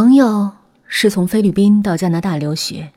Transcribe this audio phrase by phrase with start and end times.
[0.00, 0.52] 朋友
[0.86, 2.90] 是从菲律宾到加拿大留学，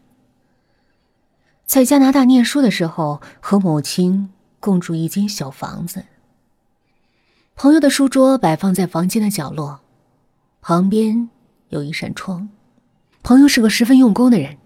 [1.66, 4.30] 在加拿大念书的时候，和母亲
[4.62, 6.06] 共住一间小房子。
[7.58, 9.82] 朋友的书桌摆放在房间的角落，
[10.62, 11.30] 旁边
[11.68, 12.48] 有一扇窗。
[13.22, 14.58] 朋友是个十分用功的人，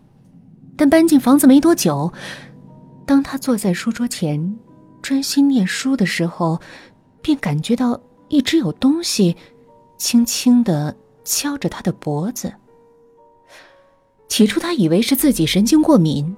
[0.77, 2.13] 但搬进房子没多久，
[3.07, 4.59] 当他坐在书桌前
[5.01, 6.61] 专心念书的时候，
[7.19, 7.99] 便感觉到
[8.29, 9.35] 一直有东西
[9.97, 10.95] 轻轻的
[11.27, 12.53] 敲着他的脖子。
[14.29, 16.35] 起初他以为是自己神经过敏，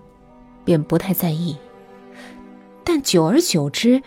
[0.66, 1.56] 便不太在意，
[2.84, 4.02] 但久而久之，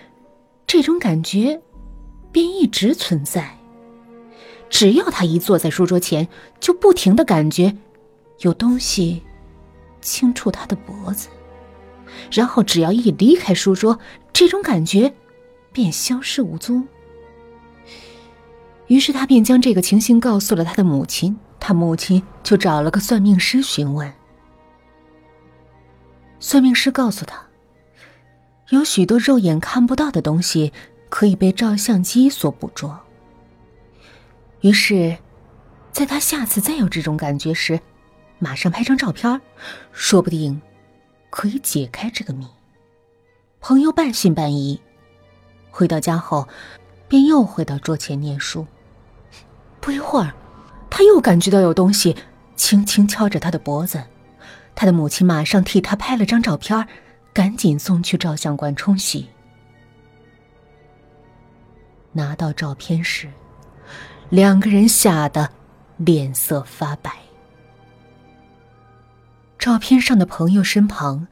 [0.67, 1.63] 这种感觉。
[2.33, 3.59] 便一直存在。
[4.71, 6.27] 只要他一坐在书桌前，
[6.61, 7.77] 就不停的感觉
[8.39, 9.23] 有东西
[10.01, 11.29] 轻触他的脖子，
[12.31, 13.99] 然后只要一离开书桌，
[14.33, 15.13] 这种感觉
[15.75, 16.89] 便消失无踪。
[18.87, 24.13] 于是他便将这个情形告诉了他的母亲，他母亲就找了个算命师询问。
[26.41, 27.41] 算命师告诉他，
[28.71, 30.73] 有许多肉眼看不到的东西。
[31.13, 32.99] 可以被照相机所捕捉。
[34.63, 35.15] 于是，
[35.93, 37.79] 在他下次再有这种感觉时，
[38.39, 39.39] 马上拍张照片，
[39.93, 40.59] 说不定
[41.29, 42.47] 可以解开这个谜。
[43.61, 44.81] 朋友半信半疑。
[45.71, 46.49] 回到家后，
[47.13, 48.67] 便又回到桌前念书。
[49.83, 50.33] 不一会儿，
[50.89, 52.17] 他又感觉到有东西
[52.57, 54.03] 轻轻敲着他的脖子。
[54.75, 56.89] 他的母亲马上替他拍了张照片，
[57.35, 59.29] 赶紧送去照相馆冲洗。
[62.13, 63.31] 拿到照片时，
[64.31, 65.51] 两个人吓得
[65.99, 67.13] 脸色发白。
[69.59, 71.27] 照片上的朋友身旁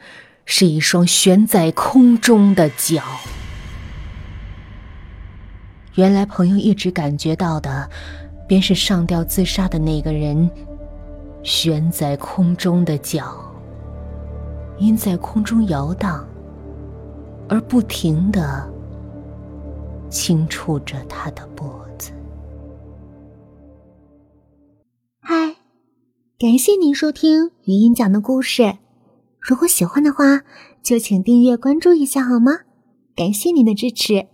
[0.45, 3.03] 是一双悬在空中的脚。
[5.97, 7.89] 原来朋友一直感觉到的，
[8.47, 10.49] 便是上吊自杀的那个人
[11.43, 13.37] 悬在空中的脚，
[14.79, 16.27] 因在空中摇荡
[17.49, 18.69] 而不停的。
[20.09, 22.11] 轻触着他的脖子。
[25.21, 25.55] 嗨，
[26.37, 28.79] 感谢您收听语音讲的故事。
[29.39, 30.43] 如果喜欢的话，
[30.83, 32.53] 就请订阅关注一下好吗？
[33.15, 34.27] 感谢您的支持。